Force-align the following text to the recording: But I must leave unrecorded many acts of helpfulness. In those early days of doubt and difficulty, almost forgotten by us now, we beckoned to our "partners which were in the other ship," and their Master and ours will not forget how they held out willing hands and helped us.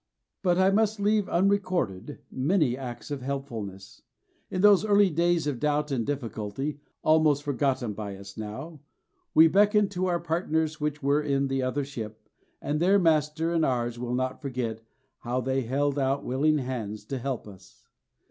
But 0.41 0.57
I 0.57 0.71
must 0.71 0.99
leave 0.99 1.29
unrecorded 1.29 2.23
many 2.31 2.75
acts 2.75 3.11
of 3.11 3.21
helpfulness. 3.21 4.01
In 4.49 4.61
those 4.61 4.83
early 4.83 5.11
days 5.11 5.45
of 5.45 5.59
doubt 5.59 5.91
and 5.91 6.07
difficulty, 6.07 6.79
almost 7.03 7.43
forgotten 7.43 7.93
by 7.93 8.15
us 8.17 8.35
now, 8.35 8.79
we 9.35 9.47
beckoned 9.47 9.91
to 9.91 10.07
our 10.07 10.19
"partners 10.19 10.81
which 10.81 11.03
were 11.03 11.21
in 11.21 11.49
the 11.49 11.61
other 11.61 11.85
ship," 11.85 12.27
and 12.63 12.79
their 12.79 12.97
Master 12.97 13.53
and 13.53 13.63
ours 13.63 13.99
will 13.99 14.15
not 14.15 14.41
forget 14.41 14.81
how 15.19 15.39
they 15.39 15.61
held 15.61 15.99
out 15.99 16.23
willing 16.25 16.57
hands 16.57 17.05
and 17.11 17.21
helped 17.21 17.47
us. 17.47 17.87